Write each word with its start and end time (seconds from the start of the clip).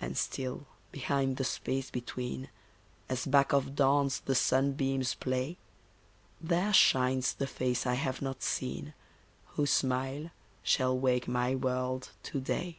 And 0.00 0.16
still 0.16 0.64
behind 0.92 1.36
the 1.36 1.44
space 1.44 1.90
between, 1.90 2.48
As 3.10 3.26
back 3.26 3.52
of 3.52 3.76
dawns 3.76 4.20
the 4.20 4.34
sunbeams 4.34 5.12
play, 5.12 5.58
There 6.40 6.72
shines 6.72 7.34
the 7.34 7.46
face 7.46 7.86
I 7.86 7.92
have 7.92 8.22
not 8.22 8.42
seen, 8.42 8.94
Whose 9.48 9.70
smile 9.70 10.30
shall 10.62 10.98
wake 10.98 11.28
my 11.28 11.54
world 11.54 12.12
to 12.22 12.40
day. 12.40 12.78